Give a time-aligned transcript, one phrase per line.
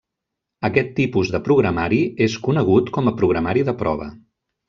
[0.69, 4.09] Aquest tipus de programari és conegut com a programari de prova.